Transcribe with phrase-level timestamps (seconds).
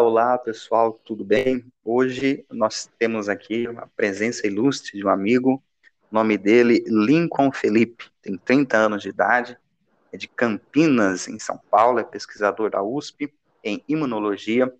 [0.00, 1.64] olá pessoal, tudo bem?
[1.84, 5.62] Hoje nós temos aqui a presença ilustre de um amigo,
[6.10, 9.56] nome dele Lincoln Felipe, tem 30 anos de idade,
[10.12, 14.72] é de Campinas, em São Paulo, é pesquisador da USP em imunologia,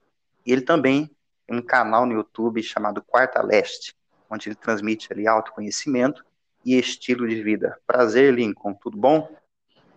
[0.45, 1.09] e ele também
[1.47, 3.95] tem um canal no YouTube chamado Quarta Leste,
[4.29, 6.25] onde ele transmite ali autoconhecimento
[6.65, 7.79] e estilo de vida.
[7.87, 9.31] Prazer, Lincoln, tudo bom?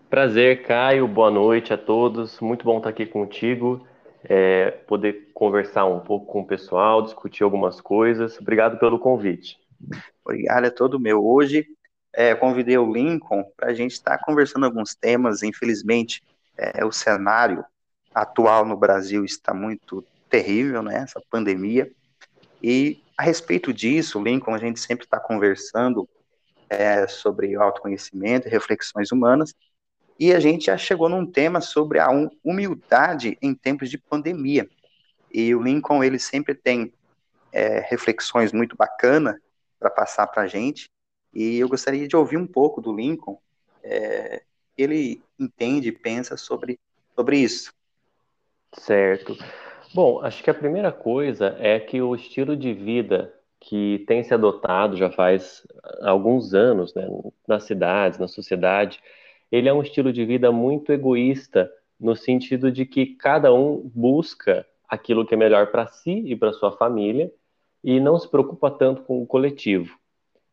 [0.10, 3.86] Prazer, Caio, boa noite a todos, muito bom estar aqui contigo,
[4.30, 8.38] é, poder conversar um pouco com o pessoal, discutir algumas coisas.
[8.39, 9.57] Obrigado pelo convite.
[10.24, 11.25] Obrigado, é todo meu.
[11.25, 11.65] Hoje
[12.14, 15.43] é, convidei o Lincoln para a gente estar conversando alguns temas.
[15.43, 16.21] Infelizmente,
[16.57, 17.64] é, o cenário
[18.14, 20.97] atual no Brasil está muito terrível, né?
[20.97, 21.89] Essa pandemia.
[22.61, 26.07] E a respeito disso, Lincoln, a gente sempre está conversando
[26.69, 29.54] é, sobre autoconhecimento e reflexões humanas.
[30.20, 32.08] E a gente já chegou num tema sobre a
[32.44, 34.67] humildade em tempos de pandemia.
[35.31, 36.92] E o Lincoln, ele sempre tem
[37.52, 39.36] é, reflexões muito bacanas
[39.80, 40.89] para passar para a gente.
[41.33, 43.38] E eu gostaria de ouvir um pouco do Lincoln.
[43.83, 44.41] É,
[44.78, 46.80] ele entende e pensa sobre,
[47.16, 47.72] sobre isso.
[48.73, 49.38] Certo.
[49.94, 54.34] Bom, acho que a primeira coisa é que o estilo de vida que tem se
[54.34, 55.66] adotado já faz
[56.02, 57.08] alguns anos né,
[57.47, 59.02] nas cidades, na sociedade,
[59.52, 64.66] ele é um estilo de vida muito egoísta, no sentido de que cada um busca
[64.88, 67.31] aquilo que é melhor para si e para sua família
[67.84, 69.98] e não se preocupa tanto com o coletivo.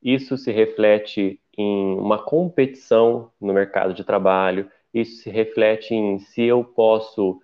[0.02, 6.42] Isso se reflete em uma competição no mercado de trabalho, isso se reflete em se
[6.42, 7.40] eu posso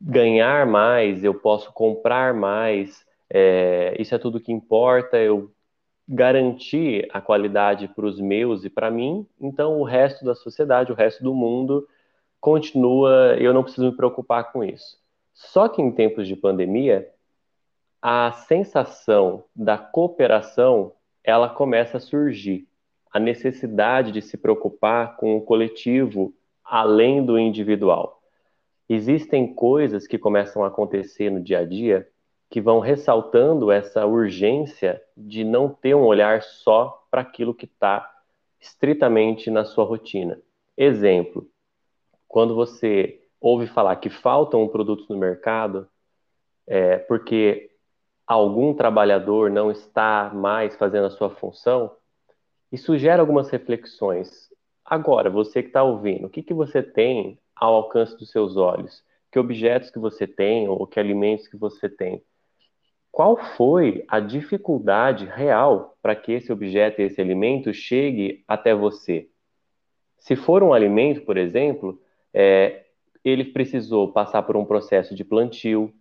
[0.00, 5.50] ganhar mais, eu posso comprar mais, é, isso é tudo que importa, eu
[6.06, 10.94] garantir a qualidade para os meus e para mim, então o resto da sociedade, o
[10.94, 11.88] resto do mundo
[12.40, 14.98] continua, eu não preciso me preocupar com isso.
[15.32, 17.10] Só que em tempos de pandemia,
[18.00, 22.68] a sensação da cooperação, ela começa a surgir.
[23.10, 28.20] A necessidade de se preocupar com o coletivo além do individual.
[28.88, 32.06] Existem coisas que começam a acontecer no dia a dia
[32.54, 38.08] que vão ressaltando essa urgência de não ter um olhar só para aquilo que está
[38.60, 40.40] estritamente na sua rotina.
[40.76, 41.50] Exemplo,
[42.28, 45.88] quando você ouve falar que faltam produtos no mercado,
[46.64, 47.72] é, porque
[48.24, 51.90] algum trabalhador não está mais fazendo a sua função,
[52.70, 54.48] isso gera algumas reflexões.
[54.84, 59.02] Agora, você que está ouvindo, o que, que você tem ao alcance dos seus olhos?
[59.32, 62.22] Que objetos que você tem ou que alimentos que você tem?
[63.14, 69.28] Qual foi a dificuldade real para que esse objeto e esse alimento chegue até você.
[70.18, 71.96] Se for um alimento, por exemplo,
[72.32, 72.86] é,
[73.24, 75.94] ele precisou passar por um processo de plantio,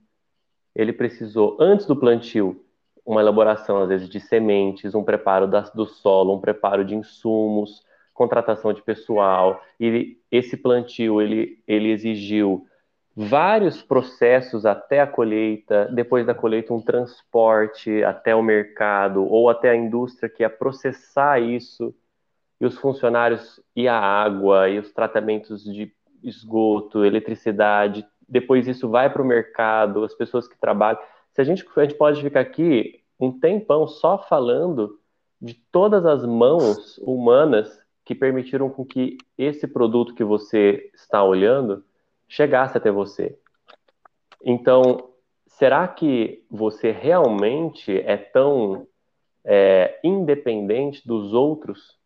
[0.75, 2.65] ele precisou, antes do plantio,
[3.05, 8.73] uma elaboração, às vezes, de sementes, um preparo do solo, um preparo de insumos, contratação
[8.73, 12.65] de pessoal, e esse plantio, ele, ele exigiu
[13.15, 19.69] vários processos até a colheita, depois da colheita um transporte até o mercado ou até
[19.69, 21.93] a indústria que ia processar isso,
[22.59, 25.91] e os funcionários e a água e os tratamentos de
[26.23, 30.99] esgoto, eletricidade, depois isso vai para o mercado, as pessoas que trabalham.
[31.33, 34.97] Se a gente, a gente pode ficar aqui um tempão só falando
[35.41, 41.83] de todas as mãos humanas que permitiram com que esse produto que você está olhando
[42.33, 43.37] chegasse até você.
[44.43, 45.11] Então,
[45.45, 48.87] será que você realmente é tão
[49.45, 51.99] é, independente dos outros?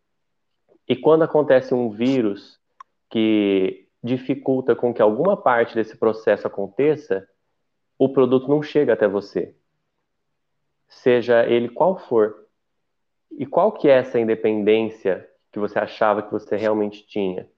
[0.85, 2.59] E quando acontece um vírus
[3.09, 7.25] que dificulta com que alguma parte desse processo aconteça,
[7.97, 9.55] o produto não chega até você.
[10.89, 12.47] Seja ele qual for.
[13.31, 17.49] E qual que é essa independência que você achava que você realmente tinha?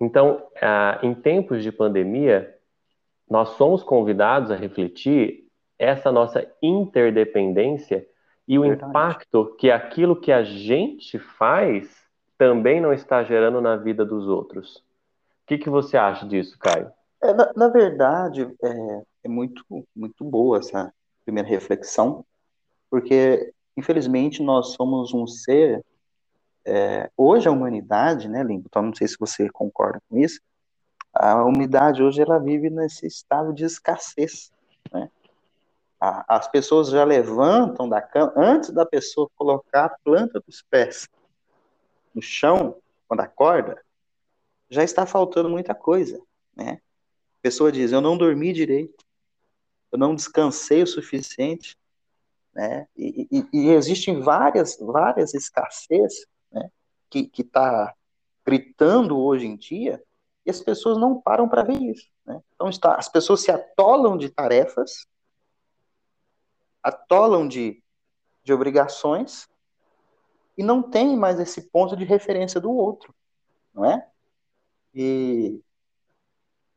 [0.00, 2.54] Então, ah, em tempos de pandemia,
[3.28, 5.46] nós somos convidados a refletir
[5.78, 8.06] essa nossa interdependência
[8.46, 8.90] e o Verdade.
[8.90, 14.76] impacto que aquilo que a gente faz também não está gerando na vida dos outros.
[14.76, 14.82] O
[15.46, 16.90] que, que você acha disso, Caio?
[17.22, 20.92] É, na, na, verdade, é, é, muito, muito boa essa
[21.24, 22.24] primeira reflexão,
[22.90, 25.84] porque, infelizmente, nós somos um ser
[26.68, 30.40] é, hoje a humanidade, né, então não sei se você concorda com isso,
[31.14, 34.52] a humanidade hoje ela vive nesse estado de escassez,
[34.92, 35.10] né?
[36.00, 41.08] A, as pessoas já levantam da cama, antes da pessoa colocar a planta dos pés
[42.14, 42.76] no chão,
[43.08, 43.82] quando acorda,
[44.70, 46.20] já está faltando muita coisa,
[46.54, 46.80] né?
[47.38, 49.04] A pessoa diz, eu não dormi direito,
[49.90, 51.76] eu não descansei o suficiente,
[52.54, 52.86] né?
[52.96, 56.70] E, e, e existem várias, várias escassez, né?
[57.10, 57.94] Que está
[58.44, 60.02] gritando hoje em dia
[60.44, 62.42] e as pessoas não param para ver isso, né?
[62.54, 65.06] Então está, as pessoas se atolam de tarefas,
[66.82, 67.82] atolam de,
[68.42, 69.48] de obrigações
[70.56, 73.14] e não tem mais esse ponto de referência do outro,
[73.74, 74.08] não é?
[74.94, 75.60] E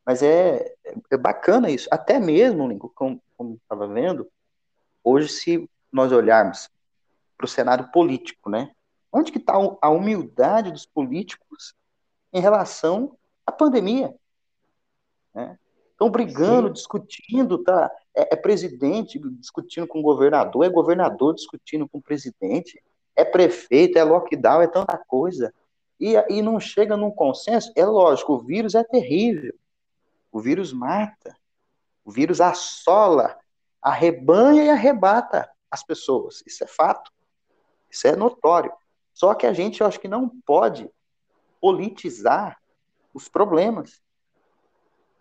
[0.05, 0.75] mas é,
[1.09, 1.87] é bacana isso.
[1.91, 4.29] Até mesmo, Lincoln, como, como estava vendo,
[5.03, 6.69] hoje, se nós olharmos
[7.37, 8.75] para o cenário político, né?
[9.11, 11.75] Onde que está a humildade dos políticos
[12.31, 14.15] em relação à pandemia?
[15.33, 15.57] Né?
[15.91, 16.73] Estão brigando, Sim.
[16.73, 17.91] discutindo, tá?
[18.15, 22.81] É, é, presidente discutindo com governador, é governador discutindo com presidente,
[23.15, 25.53] é prefeito, é lockdown, é tanta coisa.
[25.99, 27.71] E, e não chega num consenso.
[27.75, 29.53] É lógico, o vírus é terrível.
[30.31, 31.37] O vírus mata.
[32.03, 33.37] O vírus assola,
[33.81, 36.41] arrebanha e arrebata as pessoas.
[36.47, 37.11] Isso é fato.
[37.89, 38.71] Isso é notório.
[39.13, 40.89] Só que a gente, eu acho que não pode
[41.59, 42.57] politizar
[43.13, 44.01] os problemas.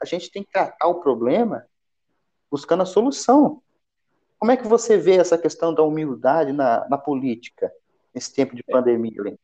[0.01, 1.67] A gente tem que tratar o problema
[2.51, 3.63] buscando a solução.
[4.39, 7.71] Como é que você vê essa questão da humildade na, na política,
[8.15, 9.37] nesse tempo de pandemia?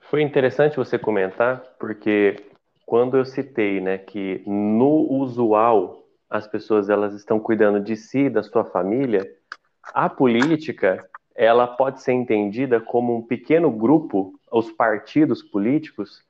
[0.00, 2.50] Foi interessante você comentar, porque
[2.86, 8.42] quando eu citei, né, que no usual as pessoas elas estão cuidando de si, da
[8.42, 9.30] sua família,
[9.82, 16.22] a política ela pode ser entendida como um pequeno grupo, os partidos políticos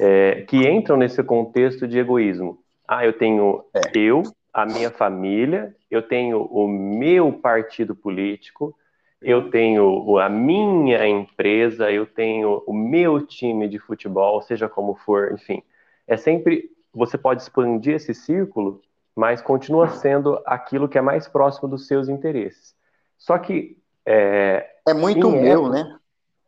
[0.00, 2.58] é, que entram nesse contexto de egoísmo.
[2.86, 3.80] Ah, eu tenho é.
[3.94, 4.22] eu,
[4.52, 8.74] a minha família, eu tenho o meu partido político,
[9.22, 15.32] eu tenho a minha empresa, eu tenho o meu time de futebol, seja como for,
[15.32, 15.62] enfim
[16.06, 18.82] é sempre você pode expandir esse círculo,
[19.16, 22.74] mas continua sendo aquilo que é mais próximo dos seus interesses.
[23.16, 25.98] Só que é, é muito meu, época, né?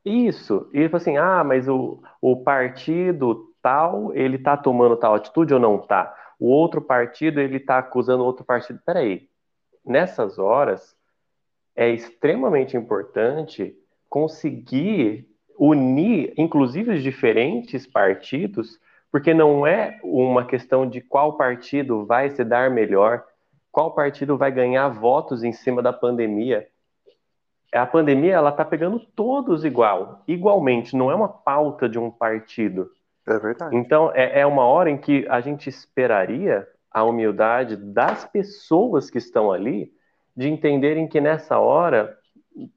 [0.05, 0.69] Isso.
[0.73, 5.79] E assim, ah, mas o, o partido tal, ele tá tomando tal atitude ou não
[5.79, 6.15] tá?
[6.39, 8.81] O outro partido, ele tá acusando outro partido.
[8.85, 9.29] Peraí,
[9.85, 10.95] nessas horas,
[11.75, 13.75] é extremamente importante
[14.09, 15.29] conseguir
[15.59, 18.79] unir, inclusive, os diferentes partidos
[19.15, 23.23] porque não é uma questão de qual partido vai se dar melhor,
[23.71, 26.67] qual partido vai ganhar votos em cima da pandemia.
[27.75, 30.97] A pandemia ela está pegando todos igual, igualmente.
[30.97, 32.91] Não é uma pauta de um partido.
[33.27, 33.77] É verdade.
[33.77, 39.19] Então é, é uma hora em que a gente esperaria a humildade das pessoas que
[39.19, 39.93] estão ali
[40.37, 42.17] de entenderem que nessa hora,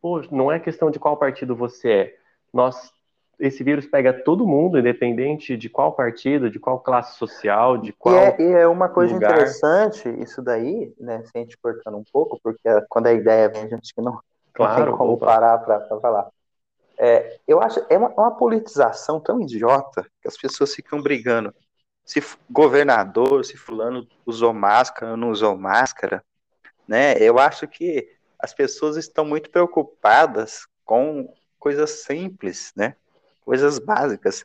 [0.01, 2.15] pô, não é questão de qual partido você é.
[2.53, 2.91] Nós
[3.39, 8.15] esse vírus pega todo mundo, independente de qual partido, de qual classe social, de qual.
[8.15, 9.31] E é, e é uma coisa lugar.
[9.31, 11.21] interessante isso daí, né?
[11.23, 14.19] Se a gente cortando um pouco, porque quando a ideia vem, a gente que não,
[14.57, 15.25] claro, não tem como opa.
[15.25, 16.30] parar para falar.
[16.98, 21.54] É, eu acho é uma, uma, politização tão idiota que as pessoas ficam brigando.
[22.04, 26.24] Se governador, se fulano usou máscara ou não usou máscara,
[26.88, 27.15] né?
[27.19, 28.09] Eu acho que
[28.39, 32.95] as pessoas estão muito preocupadas com coisas simples, né?
[33.48, 34.44] coisas básicas.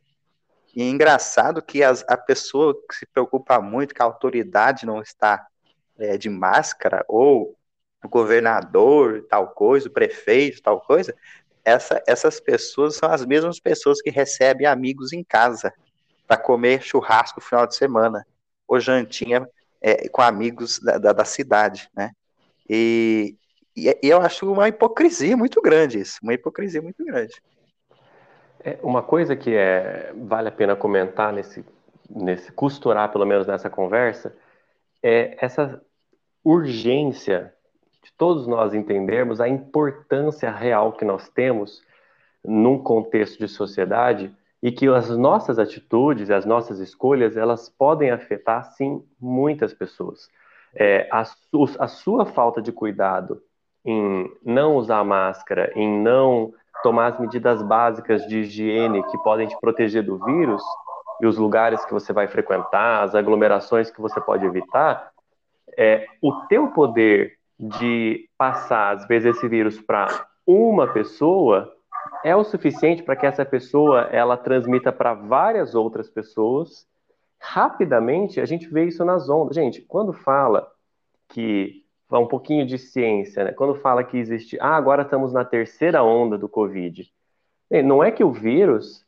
[0.72, 5.02] E é engraçado que as, a pessoa que se preocupa muito que a autoridade não
[5.02, 5.44] está
[5.98, 7.58] é, de máscara, ou
[8.04, 11.14] o governador, tal coisa, o prefeito, tal coisa,
[11.64, 15.72] essa, essas pessoas são as mesmas pessoas que recebem amigos em casa
[16.26, 18.26] para comer churrasco no final de semana,
[18.66, 19.46] ou jantinha
[19.80, 22.10] é, com amigos da, da, da cidade, né?
[22.68, 23.36] E,
[23.76, 27.34] e, eu acho uma hipocrisia muito grande isso, uma hipocrisia muito grande.
[28.64, 31.64] É, uma coisa que é, vale a pena comentar nesse,
[32.08, 34.34] nesse costurar, pelo menos nessa conversa,
[35.02, 35.82] é essa
[36.44, 37.52] urgência
[38.22, 41.82] todos nós entendermos a importância real que nós temos
[42.44, 48.62] num contexto de sociedade e que as nossas atitudes, as nossas escolhas, elas podem afetar,
[48.74, 50.30] sim, muitas pessoas.
[50.72, 51.24] É, a,
[51.80, 53.42] a sua falta de cuidado
[53.84, 59.58] em não usar máscara, em não tomar as medidas básicas de higiene que podem te
[59.60, 60.62] proteger do vírus
[61.20, 65.10] e os lugares que você vai frequentar, as aglomerações que você pode evitar,
[65.76, 71.72] é, o teu poder de passar, às vezes, esse vírus para uma pessoa
[72.24, 76.86] é o suficiente para que essa pessoa ela transmita para várias outras pessoas.
[77.40, 79.54] Rapidamente, a gente vê isso nas ondas.
[79.54, 80.68] Gente, quando fala
[81.28, 83.52] que um pouquinho de ciência, né?
[83.52, 87.10] Quando fala que existe, ah, agora estamos na terceira onda do Covid.
[87.84, 89.02] Não é que o vírus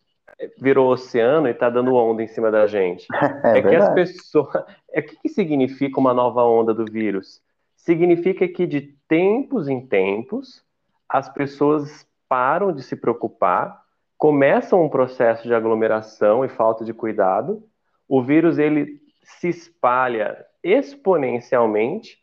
[0.59, 3.07] virou oceano e está dando onda em cima da gente.
[3.45, 4.65] É, é que as pessoas.
[4.91, 7.43] É o que, que significa uma nova onda do vírus?
[7.85, 10.65] Significa que de tempos em tempos
[11.07, 13.83] as pessoas param de se preocupar,
[14.17, 17.63] começam um processo de aglomeração e falta de cuidado,
[18.09, 22.19] o vírus ele se espalha exponencialmente,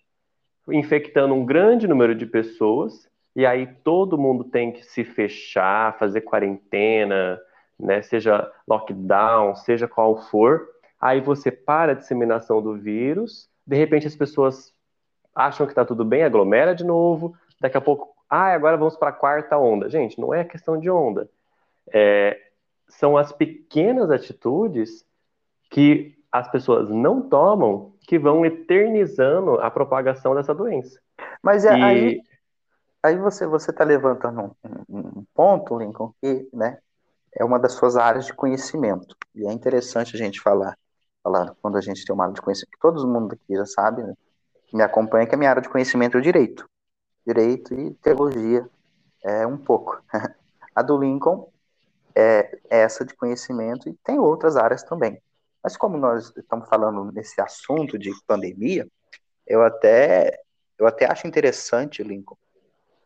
[0.68, 6.22] infectando um grande número de pessoas, e aí todo mundo tem que se fechar, fazer
[6.22, 7.40] quarentena,
[7.80, 10.68] né, seja lockdown, seja qual for,
[11.00, 14.74] aí você para a disseminação do vírus, de repente as pessoas
[15.36, 19.10] acham que está tudo bem, aglomera de novo, daqui a pouco, ah, agora vamos para
[19.10, 19.90] a quarta onda.
[19.90, 21.30] Gente, não é questão de onda.
[21.94, 22.40] É,
[22.88, 25.06] são as pequenas atitudes
[25.70, 31.00] que as pessoas não tomam que vão eternizando a propagação dessa doença.
[31.42, 31.84] Mas é, e...
[31.84, 32.22] aí,
[33.04, 36.78] aí você você está levantando um, um, ponto, Lincoln, que né,
[37.36, 39.16] é uma das suas áreas de conhecimento.
[39.36, 40.78] E é interessante a gente falar,
[41.24, 44.04] falar quando a gente tem uma área de conhecimento, que todo mundo aqui já sabe,
[44.04, 44.14] né,
[44.72, 46.68] que me acompanha, que a minha área de conhecimento é o direito.
[47.28, 48.68] Direito e teologia,
[49.22, 50.02] é um pouco.
[50.74, 51.52] a do Lincoln
[52.16, 55.22] é essa de conhecimento e tem outras áreas também.
[55.62, 58.88] Mas como nós estamos falando nesse assunto de pandemia,
[59.46, 60.40] eu até
[60.80, 62.38] eu até acho interessante, Lincoln,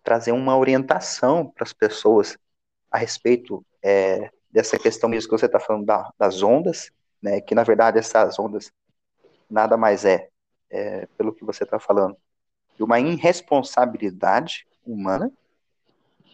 [0.01, 2.37] trazer uma orientação para as pessoas
[2.89, 6.89] a respeito é, dessa questão mesmo que você está falando da, das ondas,
[7.21, 8.71] né, que na verdade essas ondas
[9.49, 10.29] nada mais é,
[10.69, 12.17] é pelo que você está falando,
[12.75, 15.31] de uma irresponsabilidade humana,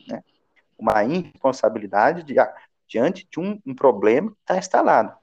[0.08, 0.24] né,
[0.78, 2.36] uma irresponsabilidade de,
[2.88, 5.16] diante de um, um problema que está instalado.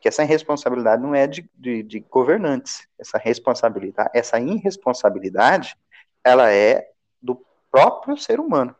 [0.00, 5.76] Que essa irresponsabilidade não é de, de, de governantes, essa responsabilidade, essa irresponsabilidade,
[6.22, 8.76] ela é do próprio ser humano.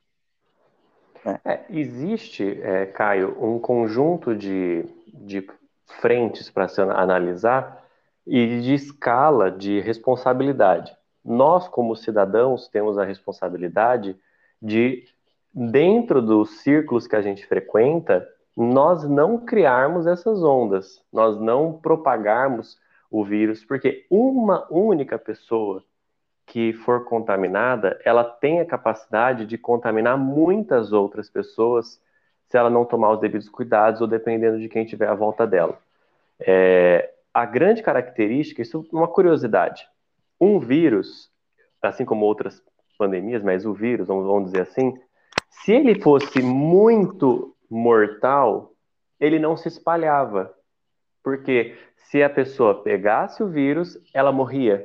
[1.24, 1.40] Né?
[1.44, 5.46] É, existe, é, Caio, um conjunto de, de
[6.00, 7.84] frentes para se analisar
[8.28, 10.94] e de escala de responsabilidade.
[11.24, 14.14] Nós, como cidadãos, temos a responsabilidade
[14.60, 15.04] de,
[15.52, 22.78] dentro dos círculos que a gente frequenta, nós não criarmos essas ondas, nós não propagarmos
[23.10, 25.82] o vírus, porque uma única pessoa
[26.44, 32.00] que for contaminada, ela tem a capacidade de contaminar muitas outras pessoas
[32.46, 35.78] se ela não tomar os devidos cuidados ou dependendo de quem tiver à volta dela.
[36.40, 39.86] É, a grande característica, isso é uma curiosidade,
[40.40, 41.30] um vírus,
[41.80, 42.60] assim como outras
[42.98, 44.92] pandemias, mas o vírus, vamos dizer assim,
[45.48, 48.72] se ele fosse muito mortal,
[49.20, 50.52] ele não se espalhava.
[51.22, 54.84] Porque se a pessoa pegasse o vírus, ela morria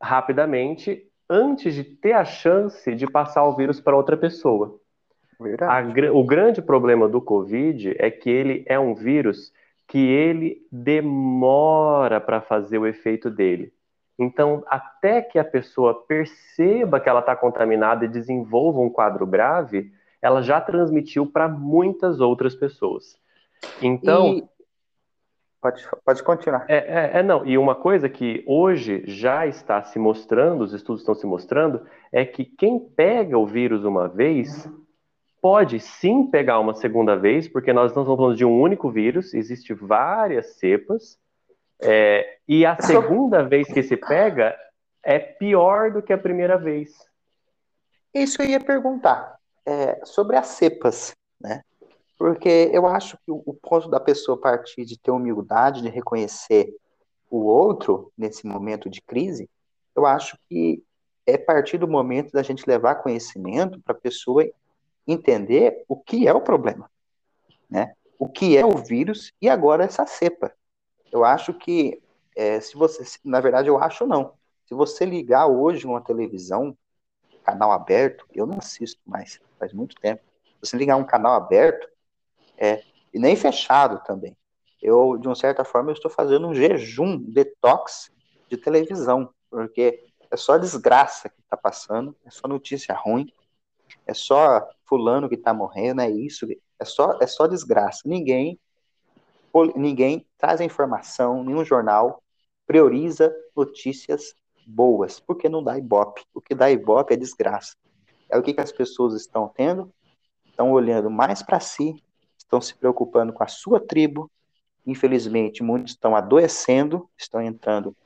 [0.00, 4.80] rapidamente antes de ter a chance de passar o vírus para outra pessoa.
[5.60, 9.52] A, o grande problema do Covid é que ele é um vírus
[9.90, 13.72] que ele demora para fazer o efeito dele.
[14.16, 19.90] Então, até que a pessoa perceba que ela está contaminada e desenvolva um quadro grave,
[20.22, 23.18] ela já transmitiu para muitas outras pessoas.
[23.82, 24.44] Então, e...
[25.60, 26.66] Pode, pode continuar.
[26.68, 27.44] É, é, é, não.
[27.44, 32.24] E uma coisa que hoje já está se mostrando, os estudos estão se mostrando, é
[32.24, 34.70] que quem pega o vírus uma vez
[35.40, 39.34] pode sim pegar uma segunda vez, porque nós não estamos falando de um único vírus,
[39.34, 41.18] existem várias cepas,
[41.82, 44.54] é, e a segunda vez que se pega
[45.02, 46.94] é pior do que a primeira vez.
[48.12, 51.62] Isso eu ia perguntar é, sobre as cepas, né?
[52.18, 56.74] Porque eu acho que o, ponto da pessoa partir de ter humildade, de reconhecer
[57.30, 59.48] o outro nesse momento de crise,
[59.96, 60.82] eu acho que
[61.26, 64.44] é partir do momento da gente levar conhecimento para a pessoa
[65.12, 66.90] entender o que é o problema,
[67.68, 67.94] né?
[68.18, 70.52] O que é o vírus e agora essa cepa.
[71.10, 72.02] Eu acho que
[72.36, 74.34] é, se você, na verdade, eu acho não.
[74.66, 76.76] Se você ligar hoje uma televisão,
[77.42, 80.22] canal aberto, eu não assisto mais, faz muito tempo.
[80.62, 81.88] Se você ligar um canal aberto,
[82.56, 84.36] é, e nem fechado também.
[84.80, 88.10] Eu, de uma certa forma, eu estou fazendo um jejum, detox
[88.48, 93.32] de televisão, porque é só desgraça que está passando, é só notícia ruim,
[94.06, 96.46] é só fulano que está morrendo, é isso,
[96.78, 98.02] é só, é só desgraça.
[98.04, 98.58] Ninguém,
[99.76, 102.22] ninguém traz a informação, nenhum jornal
[102.66, 104.34] prioriza notícias
[104.66, 106.22] boas, porque não dá ibope.
[106.32, 107.74] O que dá ibope é desgraça.
[108.28, 109.92] É o que, que as pessoas estão tendo?
[110.46, 111.94] Estão olhando mais para si
[112.50, 114.28] estão se preocupando com a sua tribo.
[114.84, 117.96] Infelizmente, muitos estão adoecendo, estão entrando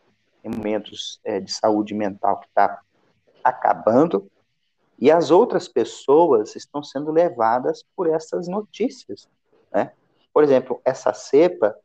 [0.45, 2.81] em momentos é, de saúde mental que está
[3.43, 4.31] acabando,
[4.99, 9.29] e as outras pessoas estão sendo levadas por essas notícias.
[9.73, 9.93] Né?
[10.33, 11.77] Por exemplo, essa cepa,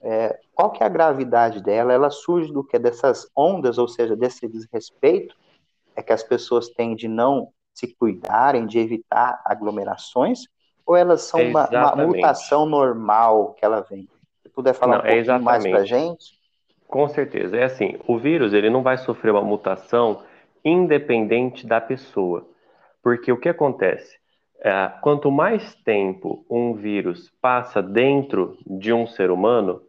[0.00, 1.92] é, qual que é a gravidade dela?
[1.92, 2.78] Ela surge do que?
[2.78, 5.36] Dessas ondas, ou seja, desse desrespeito
[5.96, 10.44] é que as pessoas têm de não se cuidarem, de evitar aglomerações,
[10.86, 14.08] ou elas são uma, uma, mutação normal que ela vem?
[14.42, 16.38] Se puder falar não, um pouquinho mais para gente?
[16.86, 17.56] Com certeza.
[17.56, 20.22] É assim, o vírus ele não vai sofrer uma mutação
[20.64, 22.46] independente da pessoa.
[23.04, 24.18] Porque o que acontece?
[24.62, 29.82] É, quanto mais tempo um vírus passa dentro de um ser humano,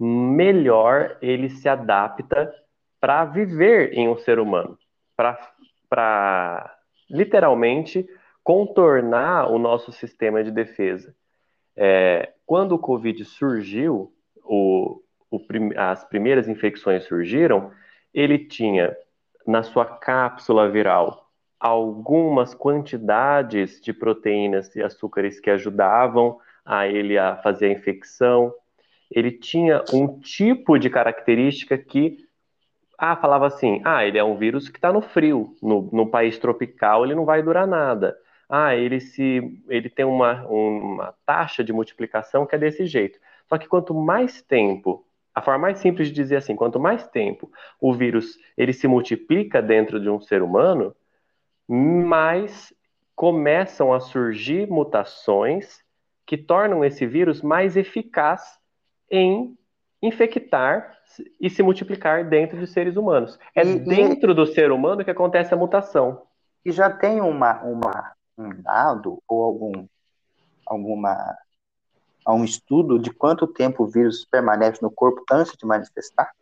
[0.00, 2.50] melhor ele se adapta
[2.98, 4.78] para viver em um ser humano,
[5.14, 6.74] para
[7.10, 8.08] literalmente
[8.42, 11.14] contornar o nosso sistema de defesa.
[11.76, 15.38] É, quando o Covid surgiu, o, o,
[15.76, 17.70] as primeiras infecções surgiram,
[18.14, 18.96] ele tinha
[19.46, 21.25] na sua cápsula viral
[21.58, 28.52] algumas quantidades de proteínas e açúcares que ajudavam a ele a fazer a infecção.
[29.10, 32.26] Ele tinha um tipo de característica que
[32.98, 36.38] ah, falava assim, ah, ele é um vírus que está no frio, no, no país
[36.38, 38.16] tropical ele não vai durar nada.
[38.48, 43.18] Ah, ele se, ele tem uma, uma taxa de multiplicação que é desse jeito.
[43.48, 47.50] Só que quanto mais tempo, a forma mais simples de dizer assim, quanto mais tempo
[47.80, 50.94] o vírus ele se multiplica dentro de um ser humano,
[51.68, 52.72] mais
[53.14, 55.80] começam a surgir mutações
[56.26, 58.58] que tornam esse vírus mais eficaz
[59.10, 59.56] em
[60.02, 60.96] infectar
[61.40, 63.38] e se multiplicar dentro de seres humanos.
[63.54, 64.34] É e, dentro e...
[64.34, 66.22] do ser humano que acontece a mutação.
[66.64, 69.86] E já tem uma, uma, um dado ou algum,
[70.66, 71.38] alguma,
[72.28, 76.32] um estudo de quanto tempo o vírus permanece no corpo antes de manifestar?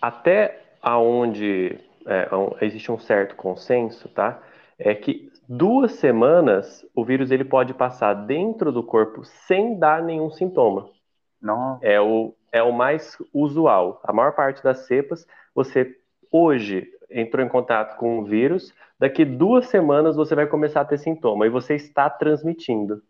[0.00, 2.28] Até aonde é,
[2.64, 4.42] existe um certo consenso, tá?
[4.78, 10.30] É que duas semanas o vírus ele pode passar dentro do corpo sem dar nenhum
[10.30, 10.88] sintoma.
[11.40, 11.78] Não.
[11.82, 14.00] É o, é o mais usual.
[14.04, 15.96] A maior parte das cepas, você
[16.30, 20.98] hoje entrou em contato com o vírus, daqui duas semanas você vai começar a ter
[20.98, 23.02] sintoma e você está transmitindo.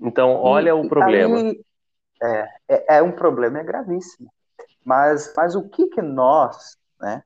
[0.00, 1.38] Então, olha e, o problema.
[1.38, 1.64] Aí,
[2.22, 4.30] é, é, é, um problema, é gravíssimo.
[4.84, 7.22] Mas, mas o que que nós, né,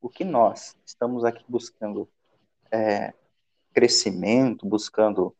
[0.00, 2.08] o que nós estamos aqui buscando
[2.70, 3.12] é,
[3.72, 5.34] crescimento, buscando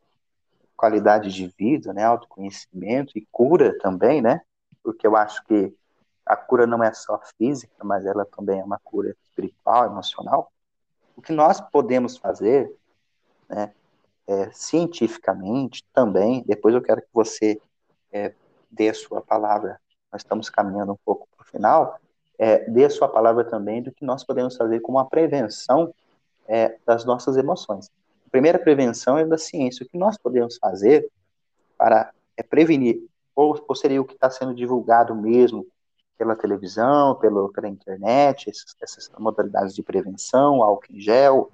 [0.75, 4.41] qualidade de vida, né, autoconhecimento e cura também, né,
[4.83, 5.73] porque eu acho que
[6.25, 10.51] a cura não é só física, mas ela também é uma cura espiritual, emocional.
[11.15, 12.73] O que nós podemos fazer,
[13.47, 13.73] né,
[14.27, 17.61] é, cientificamente também, depois eu quero que você
[18.11, 18.33] é,
[18.71, 19.79] dê a sua palavra,
[20.11, 21.99] nós estamos caminhando um pouco para o final,
[22.37, 25.93] é, dê a sua palavra também do que nós podemos fazer como uma prevenção
[26.47, 27.89] é, das nossas emoções.
[28.27, 29.85] A primeira prevenção é da ciência.
[29.85, 31.09] O que nós podemos fazer
[31.77, 33.01] para é, prevenir,
[33.35, 35.65] ou, ou seria o que está sendo divulgado mesmo
[36.17, 41.51] pela televisão, pelo, pela internet, essas, essas modalidades de prevenção, álcool em gel,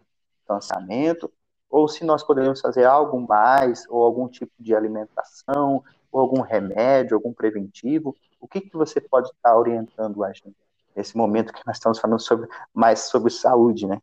[0.48, 1.32] lançamento,
[1.70, 7.15] ou se nós poderíamos fazer algo mais, ou algum tipo de alimentação, ou algum remédio,
[7.15, 10.56] algum preventivo, o que, que você pode estar orientando a gente
[10.95, 13.99] nesse momento que nós estamos falando sobre, mais sobre saúde, né?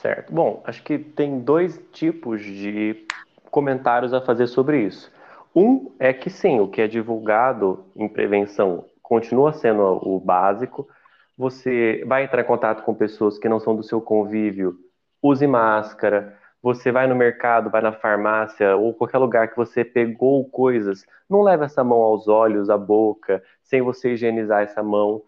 [0.00, 0.32] Certo.
[0.32, 3.06] Bom, acho que tem dois tipos de
[3.50, 5.12] comentários a fazer sobre isso.
[5.54, 10.88] Um é que sim, o que é divulgado em prevenção continua sendo o básico.
[11.36, 14.76] Você vai entrar em contato com pessoas que não são do seu convívio,
[15.20, 16.38] use máscara.
[16.62, 21.42] Você vai no mercado, vai na farmácia ou qualquer lugar que você pegou coisas, não
[21.42, 25.22] leve essa mão aos olhos, à boca, sem você higienizar essa mão.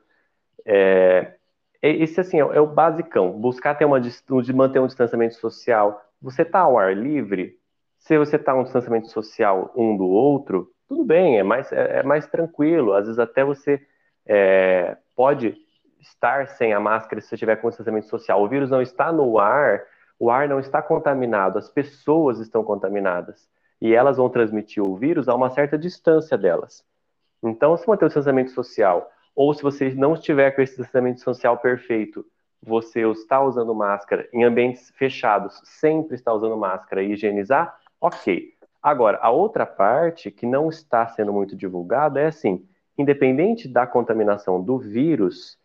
[0.64, 1.34] É,
[1.82, 3.32] esse assim é, o basicão.
[3.32, 6.00] Buscar ter uma de manter um distanciamento social.
[6.20, 7.58] Você está ao ar livre.
[7.98, 12.02] Se você está um distanciamento social um do outro, tudo bem, é mais, é, é
[12.02, 12.92] mais tranquilo.
[12.92, 13.80] Às vezes até você
[14.26, 15.56] é, pode
[16.00, 18.42] estar sem a máscara se você estiver com distanciamento social.
[18.42, 19.82] O vírus não está no ar,
[20.18, 23.48] o ar não está contaminado, as pessoas estão contaminadas.
[23.80, 26.84] E elas vão transmitir o vírus a uma certa distância delas.
[27.42, 31.58] Então, se manter o distanciamento social ou se você não estiver com esse distanciamento social
[31.58, 32.24] perfeito,
[32.62, 38.52] você está usando máscara em ambientes fechados, sempre está usando máscara e higienizar, ok.
[38.82, 42.66] Agora, a outra parte que não está sendo muito divulgada é assim:
[42.96, 45.58] independente da contaminação do vírus,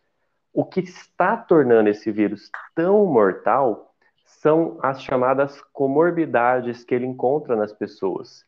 [0.52, 7.56] o que está tornando esse vírus tão mortal são as chamadas comorbidades que ele encontra
[7.56, 8.44] nas pessoas.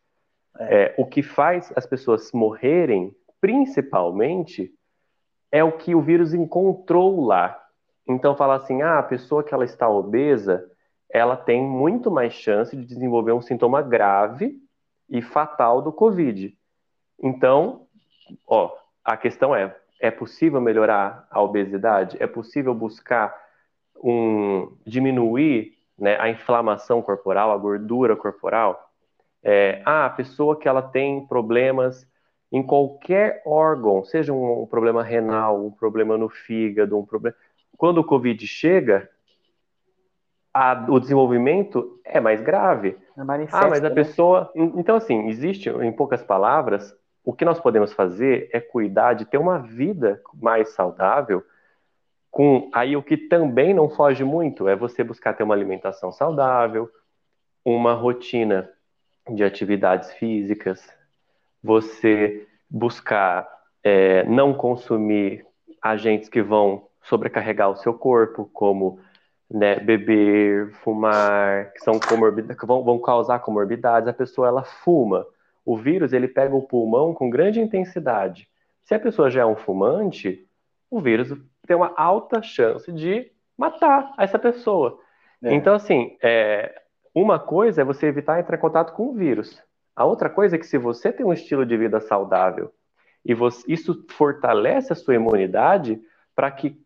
[0.59, 0.85] É.
[0.85, 4.73] É, o que faz as pessoas morrerem, principalmente,
[5.51, 7.59] é o que o vírus encontrou lá.
[8.09, 10.65] Então, fala assim: ah, a pessoa que ela está obesa,
[11.09, 14.57] ela tem muito mais chance de desenvolver um sintoma grave
[15.09, 16.57] e fatal do Covid.
[17.23, 17.87] Então,
[18.47, 18.73] ó,
[19.05, 22.17] a questão é: é possível melhorar a obesidade?
[22.21, 23.35] É possível buscar
[24.03, 28.91] um, diminuir né, a inflamação corporal, a gordura corporal.
[29.43, 32.07] É, ah, a pessoa que ela tem problemas
[32.53, 37.37] em qualquer órgão, seja um, um problema renal, um problema no fígado, um problema.
[37.77, 39.09] Quando o Covid chega,
[40.53, 42.99] a, o desenvolvimento é mais grave.
[43.17, 43.21] É
[43.53, 43.95] ah, mas a né?
[43.95, 44.51] pessoa.
[44.55, 49.39] Então, assim, existe, em poucas palavras, o que nós podemos fazer é cuidar de ter
[49.39, 51.45] uma vida mais saudável.
[52.31, 56.91] Com aí o que também não foge muito é você buscar ter uma alimentação saudável,
[57.65, 58.71] uma rotina
[59.29, 60.89] de atividades físicas,
[61.63, 63.49] você buscar
[63.83, 65.45] é, não consumir
[65.81, 68.99] agentes que vão sobrecarregar o seu corpo, como
[69.51, 74.09] né, beber, fumar, que são comorbidades, que vão, vão causar comorbidades.
[74.09, 75.27] A pessoa ela fuma.
[75.65, 78.49] O vírus ele pega o pulmão com grande intensidade.
[78.85, 80.47] Se a pessoa já é um fumante,
[80.91, 84.99] o vírus tem uma alta chance de matar essa pessoa.
[85.43, 85.53] É.
[85.53, 86.75] Então, assim, é,
[87.15, 89.63] uma coisa é você evitar entrar em contato com o vírus.
[89.95, 92.73] A outra coisa é que se você tem um estilo de vida saudável
[93.25, 96.01] e você, isso fortalece a sua imunidade
[96.35, 96.81] para que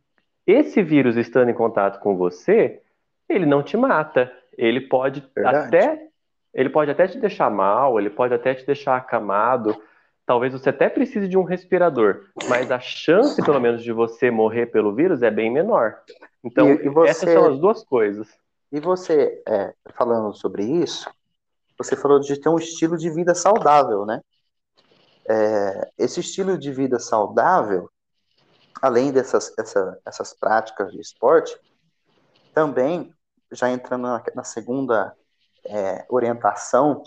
[0.47, 2.83] esse vírus estando em contato com você,
[3.29, 4.33] ele não te mata.
[4.57, 5.67] Ele pode Verdade.
[5.67, 6.09] até
[6.55, 9.77] ele pode até te deixar mal, ele pode até te deixar acamado.
[10.25, 14.67] Talvez você até precise de um respirador, mas a chance, pelo menos, de você morrer
[14.67, 15.99] pelo vírus é bem menor.
[16.43, 18.29] Então, e, e você, essas são as duas coisas.
[18.73, 21.11] E você, é, falando sobre isso,
[21.77, 24.21] você falou de ter um estilo de vida saudável, né?
[25.27, 27.91] É, esse estilo de vida saudável,
[28.81, 31.59] além dessas essa, essas práticas de esporte,
[32.53, 33.13] também,
[33.51, 35.17] já entrando na, na segunda
[35.65, 37.03] é, orientação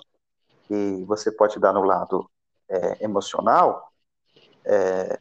[0.68, 2.30] que você pode dar no lado
[2.68, 3.92] é, emocional,
[4.66, 5.20] é,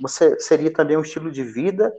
[0.00, 1.92] você seria também um estilo de vida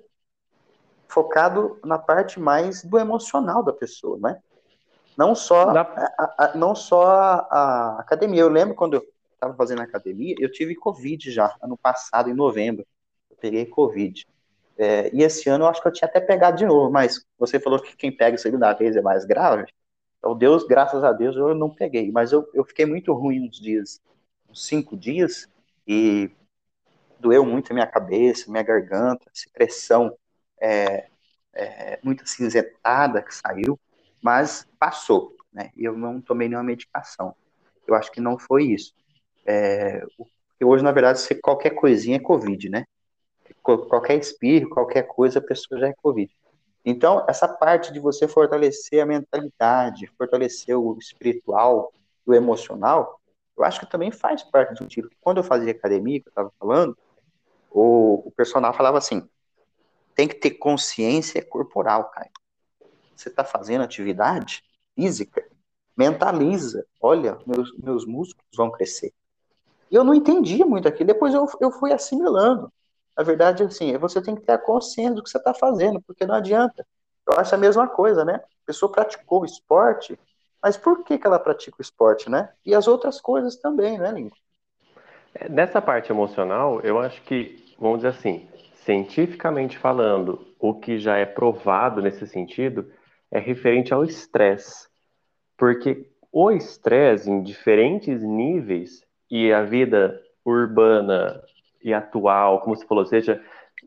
[1.07, 4.41] focado na parte mais do emocional da pessoa, né?
[5.17, 7.05] Não só, a, a, não só
[7.49, 8.41] a, academia.
[8.41, 12.85] Eu lembro quando eu estava fazendo academia, eu tive Covid já, ano passado, em novembro
[13.45, 14.27] peguei Covid.
[14.77, 17.59] É, e esse ano eu acho que eu tinha até pegado de novo, mas você
[17.59, 19.65] falou que quem pega a segunda vez é mais grave.
[20.17, 22.11] Então, Deus, graças a Deus, eu não peguei.
[22.11, 24.01] Mas eu, eu fiquei muito ruim uns dias,
[24.49, 25.47] uns cinco dias,
[25.87, 26.31] e
[27.19, 30.15] doeu muito a minha cabeça, minha garganta, secreção
[30.59, 31.07] é,
[31.53, 33.79] é, muito acinzentada que saiu,
[34.25, 35.69] mas passou, né?
[35.77, 37.35] E eu não tomei nenhuma medicação.
[37.85, 38.91] Eu acho que não foi isso.
[39.45, 40.03] É,
[40.59, 42.85] hoje, na verdade, qualquer coisinha é Covid, né?
[43.61, 46.35] qualquer espirro, qualquer coisa, a pessoa já é Covid.
[46.83, 51.93] Então, essa parte de você fortalecer a mentalidade, fortalecer o espiritual,
[52.25, 53.21] o emocional,
[53.55, 55.11] eu acho que também faz parte do tiro.
[55.21, 56.97] Quando eu fazia academia, que eu estava falando,
[57.69, 59.29] o, o personal falava assim:
[60.15, 62.29] tem que ter consciência corporal, cara.
[63.15, 64.63] Você está fazendo atividade
[64.95, 65.45] física,
[65.95, 66.85] mentaliza.
[67.01, 69.13] Olha, meus, meus músculos vão crescer.
[69.89, 71.07] E eu não entendia muito aquilo.
[71.07, 72.71] Depois eu, eu fui assimilando.
[73.15, 76.01] A verdade é assim, você tem que ter a consciência do que você está fazendo,
[76.01, 76.85] porque não adianta.
[77.25, 78.35] Eu acho a mesma coisa, né?
[78.35, 80.19] A pessoa praticou esporte,
[80.61, 82.51] mas por que, que ela pratica o esporte, né?
[82.65, 84.37] E as outras coisas também, né, Lincoln?
[85.33, 88.49] É, nessa parte emocional, eu acho que, vamos dizer assim,
[88.83, 92.91] cientificamente falando, o que já é provado nesse sentido
[93.31, 94.87] é referente ao estresse.
[95.57, 101.41] Porque o estresse em diferentes níveis e a vida urbana,
[101.83, 103.41] e atual, como você falou, seja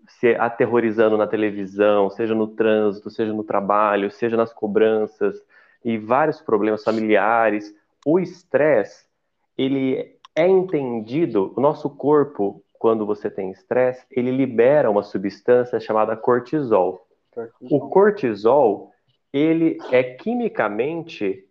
[0.08, 5.40] se aterrorizando na televisão, seja no trânsito, seja no trabalho, seja nas cobranças
[5.84, 7.74] e vários problemas familiares,
[8.04, 9.06] o estresse,
[9.56, 16.16] ele é entendido, o nosso corpo, quando você tem estresse, ele libera uma substância chamada
[16.16, 17.06] cortisol.
[17.34, 17.78] cortisol.
[17.78, 18.92] O cortisol,
[19.32, 21.44] ele é quimicamente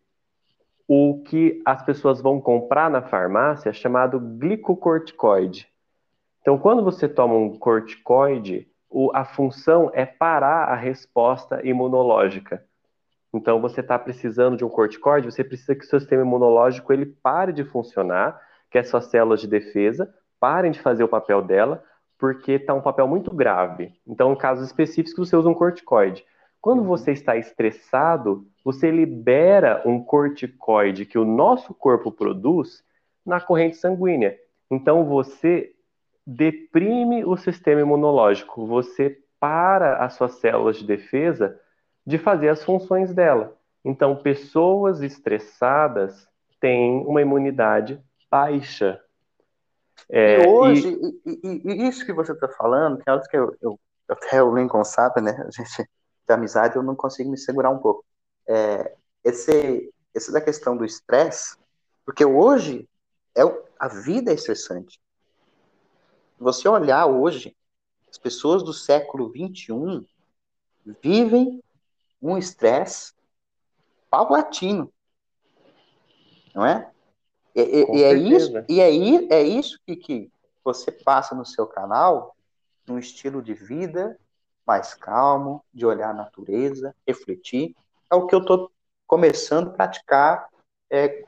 [0.87, 5.67] o que as pessoas vão comprar na farmácia chamado glicocorticoide.
[6.41, 12.63] Então, quando você toma um corticoide, o, a função é parar a resposta imunológica.
[13.33, 17.05] Então, você está precisando de um corticoide, você precisa que o seu sistema imunológico ele
[17.05, 18.39] pare de funcionar,
[18.71, 20.09] que as suas células de defesa
[20.39, 21.83] parem de fazer o papel dela,
[22.17, 23.93] porque está um papel muito grave.
[24.07, 26.25] Então, em casos específicos, você usa um corticoide.
[26.67, 26.87] Quando uhum.
[26.87, 32.83] você está estressado, você libera um corticoide que o nosso corpo produz
[33.25, 34.37] na corrente sanguínea.
[34.69, 35.73] Então, você
[36.25, 41.57] deprime o sistema imunológico, você para as suas células de defesa
[42.05, 43.55] de fazer as funções dela.
[43.85, 46.27] Então, pessoas estressadas
[46.59, 47.97] têm uma imunidade
[48.29, 48.99] baixa.
[50.09, 51.39] É, e hoje, e...
[51.45, 54.53] E, e, isso que você está falando, que é algo que eu, eu, até o
[54.53, 55.31] Lincoln sabe, né?
[55.47, 55.87] A gente
[56.27, 58.05] da amizade, eu não consigo me segurar um pouco.
[58.47, 61.57] É, esse, esse da questão do estresse,
[62.05, 62.87] porque hoje
[63.35, 63.41] é,
[63.79, 64.99] a vida é estressante.
[66.37, 67.55] Você olhar hoje,
[68.09, 70.05] as pessoas do século 21
[71.01, 71.63] vivem
[72.21, 73.13] um estresse
[74.09, 74.91] paulatino,
[76.53, 76.91] não é?
[77.55, 78.89] E, e, e é isso, e é,
[79.33, 80.31] é isso que, que
[80.63, 82.35] você passa no seu canal,
[82.87, 84.17] num estilo de vida
[84.67, 87.73] mais calmo, de olhar a natureza, refletir.
[88.11, 88.69] É o que eu estou
[89.07, 90.49] começando a praticar,
[90.89, 91.25] é,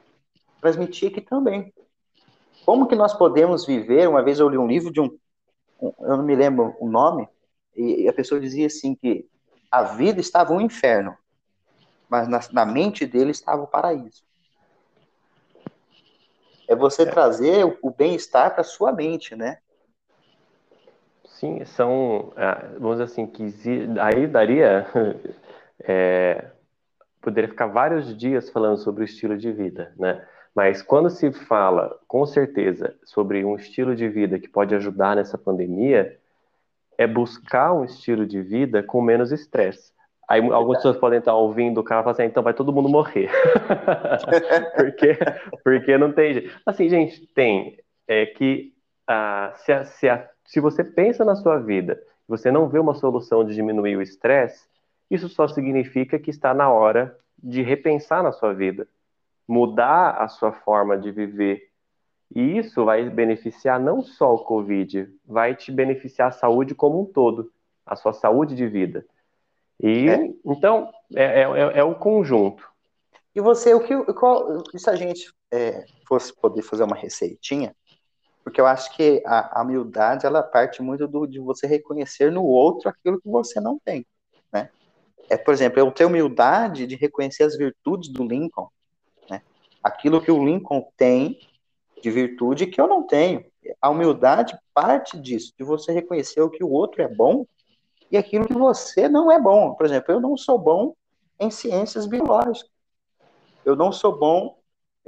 [0.59, 1.73] transmitir aqui também.
[2.65, 4.09] Como que nós podemos viver?
[4.09, 5.17] Uma vez eu li um livro de um,
[5.81, 7.29] um eu não me lembro o nome,
[7.73, 9.25] e a pessoa dizia assim que
[9.71, 11.17] a vida estava um inferno,
[12.09, 14.23] mas na, na mente dele estava o paraíso.
[16.67, 17.05] É você é.
[17.05, 19.59] trazer o, o bem-estar para sua mente, né?
[21.39, 23.45] Sim, são, é, vamos dizer assim, que
[24.01, 24.85] aí daria,
[25.81, 26.47] é,
[27.21, 30.21] poderia ficar vários dias falando sobre o estilo de vida, né?
[30.53, 35.37] Mas quando se fala, com certeza, sobre um estilo de vida que pode ajudar nessa
[35.37, 36.19] pandemia,
[36.97, 39.93] é buscar um estilo de vida com menos estresse.
[40.27, 42.89] Aí algumas pessoas podem estar ouvindo o cara e falar assim, então vai todo mundo
[42.89, 43.31] morrer.
[44.75, 45.17] porque,
[45.63, 46.59] porque não tem jeito.
[46.65, 47.77] Assim, gente, tem.
[48.05, 48.73] É que
[49.07, 52.95] ah, se, a, se, a, se você pensa na sua vida você não vê uma
[52.95, 54.67] solução de diminuir o estresse,
[55.09, 58.87] isso só significa que está na hora de repensar na sua vida,
[59.47, 61.69] mudar a sua forma de viver,
[62.35, 67.05] e isso vai beneficiar não só o Covid, vai te beneficiar a saúde como um
[67.05, 67.51] todo,
[67.83, 69.05] a sua saúde de vida.
[69.79, 70.33] E é.
[70.45, 72.67] então é, é, é, é o conjunto.
[73.33, 77.75] E você, o que, qual, se a gente é, fosse poder fazer uma receitinha,
[78.49, 82.43] porque eu acho que a, a humildade ela parte muito do, de você reconhecer no
[82.43, 84.03] outro aquilo que você não tem,
[84.51, 84.71] né?
[85.29, 88.67] É, por exemplo, eu tenho humildade de reconhecer as virtudes do Lincoln,
[89.29, 89.43] né?
[89.83, 91.39] Aquilo que o Lincoln tem
[92.01, 93.45] de virtude que eu não tenho.
[93.79, 97.45] A humildade parte disso, de você reconhecer o que o outro é bom
[98.11, 99.75] e aquilo que você não é bom.
[99.75, 100.95] Por exemplo, eu não sou bom
[101.39, 102.71] em ciências biológicas.
[103.63, 104.57] Eu não sou bom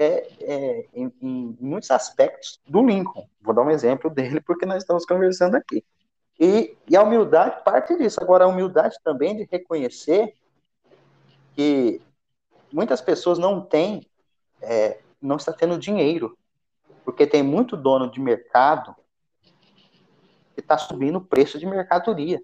[0.01, 3.27] é, é, em, em, muitos aspectos do Lincoln.
[3.39, 5.85] Vou dar um exemplo dele porque nós estamos conversando aqui.
[6.39, 8.19] E, e a humildade parte disso.
[8.19, 10.33] Agora, a humildade também de reconhecer
[11.55, 12.01] que
[12.73, 14.09] muitas pessoas não têm,
[14.59, 16.35] é, não está tendo dinheiro
[17.05, 18.95] porque tem muito dono de mercado
[20.53, 22.41] que está subindo o preço de mercadoria.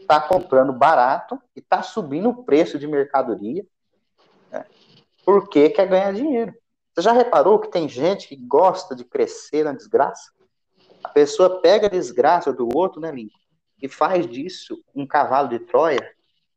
[0.00, 3.64] Está comprando barato e está subindo o preço de mercadoria
[4.50, 4.64] né,
[5.24, 6.54] porque quer ganhar dinheiro.
[6.98, 10.32] Você já reparou que tem gente que gosta de crescer na desgraça?
[11.04, 13.38] A pessoa pega a desgraça do outro, né, Lincoln?
[13.80, 16.10] E faz disso um cavalo de Troia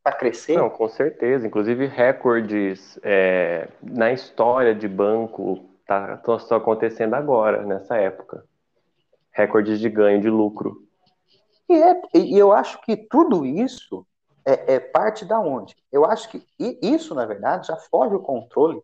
[0.04, 0.58] para crescer?
[0.58, 1.46] Não, com certeza.
[1.46, 8.44] Inclusive, recordes é, na história de banco Tá, estão acontecendo agora, nessa época.
[9.32, 10.88] Recordes de ganho de lucro.
[11.70, 14.08] E, é, e eu acho que tudo isso
[14.44, 15.76] é, é, parte da onde?
[15.92, 16.44] Eu acho que
[16.82, 18.82] isso, na verdade, já foge o controle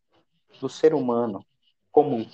[0.59, 1.45] do ser humano
[1.91, 2.27] comum.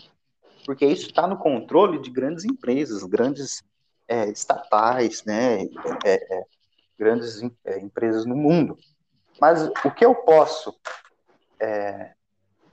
[0.65, 3.63] Porque isso está no controle de grandes empresas, grandes
[4.07, 5.63] é, estatais, né,
[6.05, 6.45] é, é,
[6.97, 8.77] grandes é, empresas no mundo.
[9.39, 10.75] Mas o que eu posso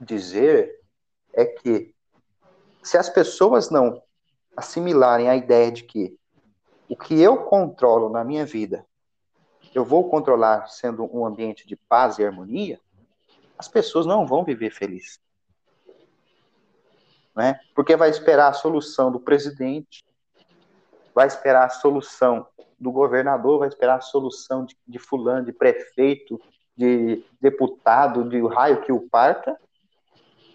[0.01, 0.81] dizer
[1.33, 1.95] é que
[2.83, 4.01] se as pessoas não
[4.55, 6.17] assimilarem a ideia de que
[6.89, 8.85] o que eu controlo na minha vida,
[9.73, 12.79] eu vou controlar sendo um ambiente de paz e harmonia,
[13.57, 15.19] as pessoas não vão viver felizes.
[17.35, 17.59] Né?
[17.73, 20.03] Porque vai esperar a solução do presidente,
[21.13, 22.47] vai esperar a solução
[22.79, 26.41] do governador, vai esperar a solução de, de fulano, de prefeito,
[26.75, 29.57] de deputado, de raio que o parta,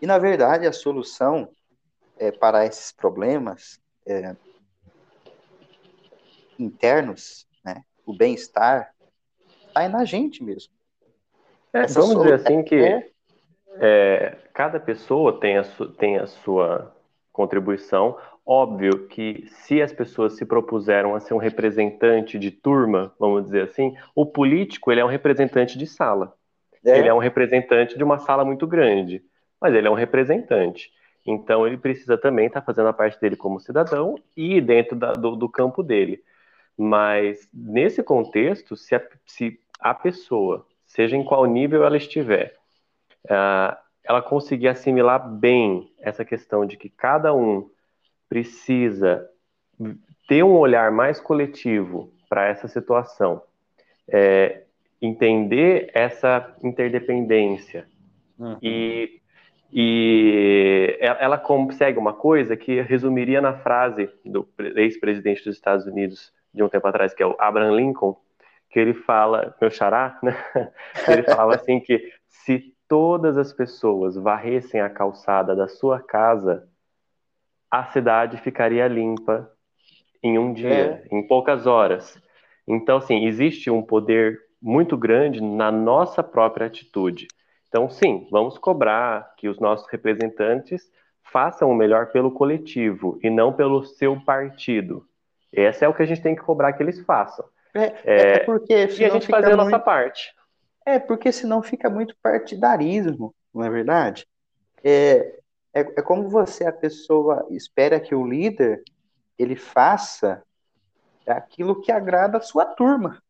[0.01, 1.49] e, na verdade, a solução
[2.19, 4.37] é, para esses problemas é,
[6.59, 8.95] internos, né, o bem-estar,
[9.67, 10.73] está na gente mesmo.
[11.73, 13.13] É, vamos dizer assim que
[13.81, 15.63] é, cada pessoa tem a,
[15.99, 16.95] tem a sua
[17.33, 18.17] contribuição.
[18.45, 23.63] Óbvio que se as pessoas se propuseram a ser um representante de turma, vamos dizer
[23.63, 26.35] assim, o político ele é um representante de sala.
[26.85, 26.99] É.
[26.99, 29.23] Ele é um representante de uma sala muito grande
[29.61, 30.91] mas ele é um representante.
[31.27, 35.13] Então ele precisa também estar tá fazendo a parte dele como cidadão e dentro da,
[35.13, 36.23] do, do, campo dele.
[36.77, 42.55] Mas nesse contexto, se a, se a, pessoa, seja em qual nível ela estiver,
[43.31, 47.69] uh, ela conseguir assimilar bem essa questão de que cada um
[48.29, 49.29] precisa
[50.29, 53.43] ter um olhar mais coletivo para essa situação,
[54.09, 54.63] é,
[55.01, 57.87] entender essa interdependência
[58.39, 58.59] uhum.
[58.63, 59.21] e,
[59.73, 66.63] e ela consegue uma coisa que resumiria na frase do ex-presidente dos Estados Unidos de
[66.63, 68.17] um tempo atrás, que é o Abraham Lincoln,
[68.71, 70.37] que ele fala, meu xará, né?
[71.09, 76.69] ele falava assim que se todas as pessoas varressem a calçada da sua casa,
[77.71, 79.51] a cidade ficaria limpa
[80.23, 81.17] em um dia, é.
[81.17, 82.21] em poucas horas.
[82.67, 87.29] Então, assim, existe um poder muito grande na nossa própria atitude.
[87.69, 90.91] Então, sim, vamos cobrar que os nossos representantes
[91.23, 95.05] façam o melhor pelo coletivo e não pelo seu partido.
[95.53, 97.45] Esse é o que a gente tem que cobrar que eles façam.
[97.75, 100.35] É, é, é porque e a gente fazer a nossa parte.
[100.87, 104.25] É, porque senão fica muito partidarismo, não é verdade?
[104.85, 105.41] É,
[105.75, 108.85] é, é como você, a pessoa, espera que o líder
[109.37, 110.45] ele faça
[111.27, 113.21] aquilo que agrada a sua turma.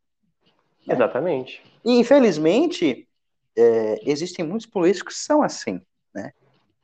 [0.87, 0.95] Né?
[0.95, 1.65] Exatamente.
[1.83, 3.09] E, infelizmente,
[3.57, 5.81] é, existem muitos políticos que são assim,
[6.15, 6.33] né?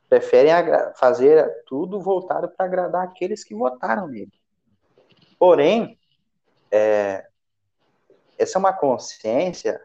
[0.09, 0.53] Preferem
[0.97, 4.33] fazer tudo voltado para agradar aqueles que votaram nele.
[5.39, 5.99] Porém,
[6.71, 7.27] é,
[8.39, 9.81] essa é uma consciência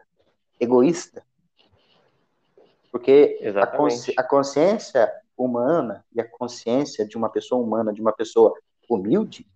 [0.58, 1.24] egoísta.
[2.90, 8.12] Porque a, consci, a, consciência humana e a consciência de uma pessoa humana, de uma
[8.12, 8.54] pessoa
[8.88, 9.46] humilde,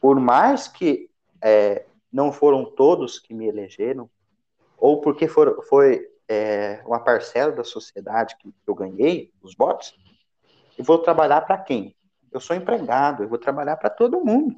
[0.00, 1.10] por mais que
[1.42, 4.08] é, não foram todos que me elegeram,
[4.78, 9.94] ou porque for, foi é, uma parcela da sociedade que eu ganhei, os votos,
[10.76, 11.94] eu vou trabalhar para quem?
[12.32, 14.56] Eu sou empregado, eu vou trabalhar para todo mundo.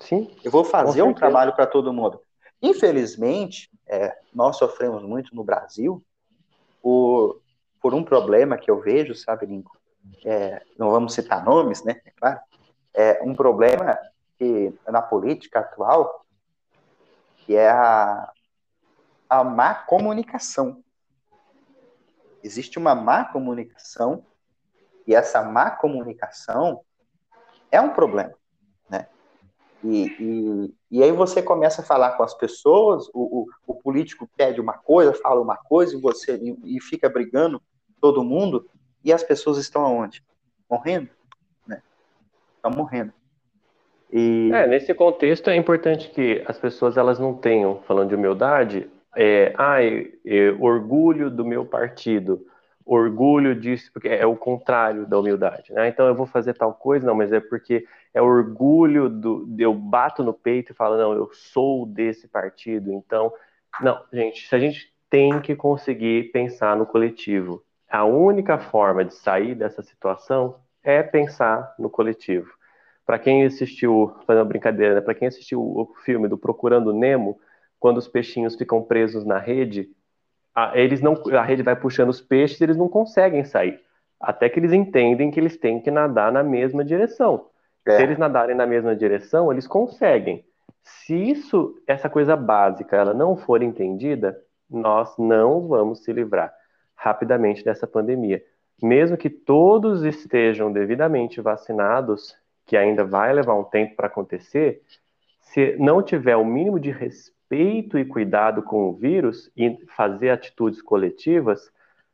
[0.00, 0.30] Sim.
[0.44, 2.20] Eu vou fazer um trabalho para todo mundo.
[2.60, 6.04] Infelizmente, é, nós sofremos muito no Brasil
[6.82, 7.40] por,
[7.80, 9.78] por um problema que eu vejo, sabe, Lincoln?
[10.24, 12.00] É, não vamos citar nomes, né?
[12.04, 12.40] É claro.
[12.94, 13.98] É um problema
[14.36, 16.24] que na política atual
[17.48, 18.30] que é a,
[19.28, 20.84] a má comunicação.
[22.44, 24.22] Existe uma má comunicação
[25.06, 26.84] e essa má comunicação
[27.72, 28.34] é um problema.
[29.82, 34.28] E, e, e, aí você começa a falar com as pessoas, o, o, o, político
[34.36, 37.62] pede uma coisa, fala uma coisa, e você e, e, fica brigando
[38.00, 38.66] todo mundo,
[39.04, 40.22] e as pessoas estão aonde?
[40.68, 41.08] Morrendo,
[41.66, 41.80] né?
[42.56, 43.12] Estão morrendo.
[44.12, 44.50] E...
[44.52, 49.52] É, nesse contexto é importante que as pessoas elas não tenham, falando de humildade, é,
[49.56, 50.12] ai,
[50.58, 52.44] orgulho do meu partido,
[52.88, 55.88] orgulho disso, porque é o contrário da humildade, né?
[55.88, 59.54] Então eu vou fazer tal coisa, não, mas é porque é orgulho do.
[59.58, 62.92] Eu bato no peito e falo, não, eu sou desse partido.
[62.92, 63.32] Então,
[63.80, 67.62] não, gente, se a gente tem que conseguir pensar no coletivo.
[67.88, 72.50] A única forma de sair dessa situação é pensar no coletivo.
[73.06, 75.00] Para quem assistiu, fazendo uma brincadeira, né?
[75.00, 77.40] para quem assistiu o filme do Procurando Nemo,
[77.80, 79.88] quando os peixinhos ficam presos na rede,
[80.58, 83.80] a, eles não, a rede vai puxando os peixes, eles não conseguem sair,
[84.20, 87.46] até que eles entendem que eles têm que nadar na mesma direção.
[87.86, 87.96] É.
[87.96, 90.44] Se eles nadarem na mesma direção, eles conseguem.
[90.82, 94.36] Se isso, essa coisa básica, ela não for entendida,
[94.68, 96.52] nós não vamos se livrar
[96.96, 98.42] rapidamente dessa pandemia.
[98.82, 104.82] Mesmo que todos estejam devidamente vacinados, que ainda vai levar um tempo para acontecer,
[105.40, 110.82] se não tiver o mínimo de respeito e cuidado com o vírus e fazer atitudes
[110.82, 111.70] coletivas,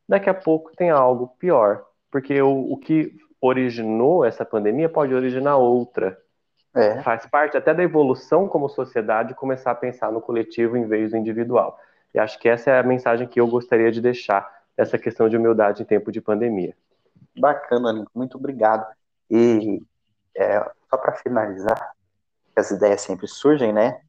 [0.08, 1.84] daqui a pouco tem algo pior.
[2.10, 6.18] Porque o, o que originou essa pandemia pode originar outra.
[6.74, 7.02] É.
[7.02, 11.16] Faz parte até da evolução como sociedade começar a pensar no coletivo em vez do
[11.16, 11.78] individual.
[12.12, 15.36] E acho que essa é a mensagem que eu gostaria de deixar essa questão de
[15.36, 16.74] humildade em tempo de pandemia.
[17.36, 18.10] Bacana, Lincoln.
[18.14, 18.86] Muito obrigado.
[19.30, 19.82] E
[20.36, 21.92] é, só para finalizar,
[22.56, 24.00] as ideias sempre surgem, né?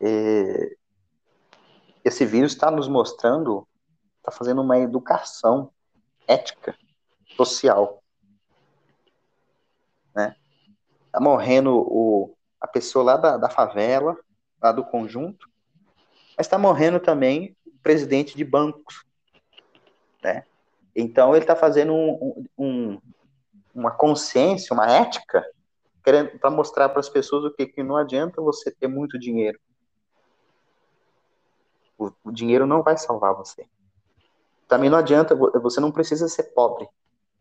[0.00, 0.76] E
[2.04, 3.66] esse vírus está nos mostrando,
[4.18, 5.70] está fazendo uma educação
[6.26, 6.76] ética,
[7.36, 8.02] social
[10.18, 10.34] né?
[11.12, 14.16] Tá morrendo o, a pessoa lá da, da favela,
[14.60, 15.48] lá do conjunto,
[16.36, 19.04] mas está morrendo também o presidente de bancos,
[20.22, 20.44] né?
[20.94, 23.00] Então ele está fazendo um, um,
[23.72, 25.44] uma consciência, uma ética,
[26.02, 29.58] para mostrar para as pessoas o que, que não adianta você ter muito dinheiro.
[31.98, 33.66] O, o dinheiro não vai salvar você.
[34.68, 36.88] Também não adianta, você não precisa ser pobre,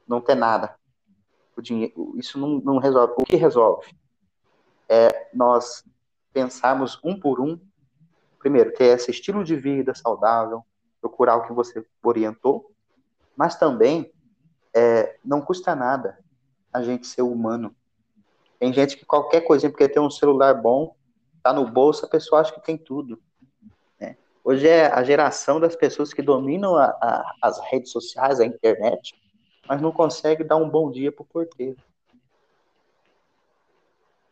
[0.08, 0.76] não ter nada
[1.58, 3.16] o dinheiro, isso não, não resolve.
[3.18, 3.88] O que resolve?
[4.88, 5.84] É nós
[6.32, 7.60] pensarmos um por um,
[8.40, 10.64] primeiro, ter esse estilo de vida saudável,
[11.02, 12.72] procurar o que você orientou,
[13.36, 14.12] mas também
[14.74, 16.20] é, não custa nada
[16.72, 17.76] a gente ser humano.
[18.60, 20.96] Tem gente que qualquer coisinha, porque tem um celular bom,
[21.44, 23.20] tá no bolso, a pessoa acha que tem tudo.
[24.50, 29.14] Hoje é a geração das pessoas que dominam a, a, as redes sociais, a internet,
[29.68, 31.76] mas não consegue dar um bom dia para o porteiro.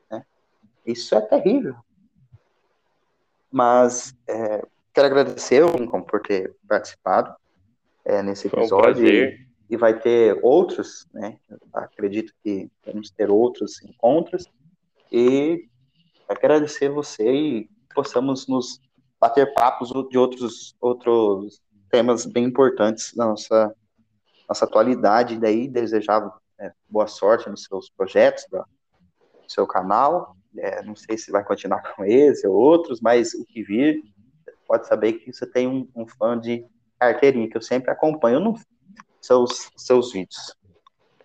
[0.10, 0.26] Né?
[0.86, 1.76] Isso é terrível.
[3.52, 7.36] Mas é, quero agradecer Lincoln por ter participado
[8.06, 9.04] é, nesse episódio.
[9.04, 11.38] Um e, e, vai ter outros, né?
[11.74, 14.50] acredito que vamos ter outros encontros.
[15.12, 15.68] E
[16.30, 18.80] agradecer você e possamos nos
[19.20, 23.76] bater papos de outros, outros temas bem importantes da nossa,
[24.48, 25.36] nossa atualidade.
[25.36, 28.64] E daí desejava é, boa sorte nos seus projetos, do
[29.48, 30.36] seu canal.
[30.58, 34.02] É, não sei se vai continuar com esse ou outros, mas o que vir,
[34.68, 36.66] pode saber que você tem um, um fã de
[37.00, 38.66] carteirinha, que eu sempre acompanho nos
[39.22, 40.56] seus, seus vídeos.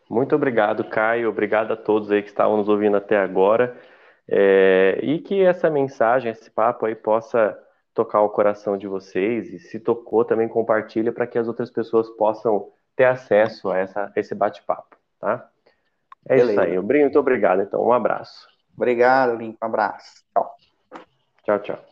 [0.08, 1.28] Muito obrigado, Caio.
[1.28, 3.80] Obrigado a todos aí que estavam nos ouvindo até agora.
[4.28, 7.56] É, e que essa mensagem, esse papo aí possa
[8.00, 12.08] tocar o coração de vocês e se tocou também compartilha para que as outras pessoas
[12.10, 15.46] possam ter acesso a, essa, a esse bate-papo, tá?
[16.26, 16.52] É Beleza.
[16.52, 16.80] isso aí.
[16.80, 17.82] Muito obrigado, então.
[17.82, 18.48] Um abraço.
[18.74, 19.58] Obrigado, Link.
[19.62, 20.24] Um abraço.
[20.32, 20.56] Tchau.
[21.44, 21.89] Tchau, tchau.